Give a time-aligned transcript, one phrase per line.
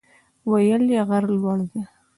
[0.49, 1.81] ویل یې غر لوړ دی.